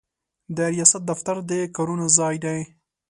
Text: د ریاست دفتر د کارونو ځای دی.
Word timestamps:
د 0.55 0.57
ریاست 0.73 1.01
دفتر 1.09 1.35
د 1.49 1.51
کارونو 1.75 2.05
ځای 2.17 2.35
دی. 2.43 2.59